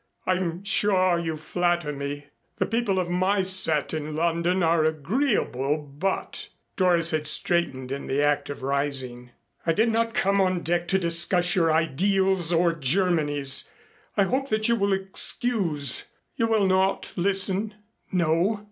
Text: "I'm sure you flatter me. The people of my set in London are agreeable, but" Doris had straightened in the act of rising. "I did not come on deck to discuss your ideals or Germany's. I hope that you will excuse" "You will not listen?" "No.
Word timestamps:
"I'm 0.25 0.63
sure 0.63 1.19
you 1.19 1.37
flatter 1.37 1.93
me. 1.93 2.25
The 2.55 2.65
people 2.65 2.97
of 2.97 3.07
my 3.07 3.43
set 3.43 3.93
in 3.93 4.15
London 4.15 4.63
are 4.63 4.83
agreeable, 4.83 5.77
but" 5.77 6.49
Doris 6.75 7.11
had 7.11 7.27
straightened 7.27 7.91
in 7.91 8.07
the 8.07 8.19
act 8.19 8.49
of 8.49 8.63
rising. 8.63 9.29
"I 9.63 9.73
did 9.73 9.91
not 9.91 10.15
come 10.15 10.41
on 10.41 10.61
deck 10.63 10.87
to 10.87 10.97
discuss 10.97 11.55
your 11.55 11.71
ideals 11.71 12.51
or 12.51 12.73
Germany's. 12.73 13.69
I 14.17 14.23
hope 14.23 14.49
that 14.49 14.67
you 14.67 14.75
will 14.75 14.91
excuse" 14.91 16.05
"You 16.35 16.47
will 16.47 16.65
not 16.65 17.13
listen?" 17.15 17.75
"No. 18.11 18.59